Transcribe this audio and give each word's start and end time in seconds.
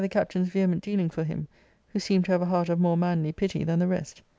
captain's 0.09 0.49
vehement 0.49 0.81
dealing 0.81 1.11
for 1.11 1.23
him, 1.23 1.47
who 1.89 1.99
seemed 1.99 2.25
to 2.25 2.31
have 2.31 2.41
a 2.41 2.45
heart 2.47 2.69
of 2.69 2.79
more 2.79 2.97
manly 2.97 3.31
pity 3.31 3.63
than 3.63 3.77
the 3.77 3.85
rest. 3.87 4.23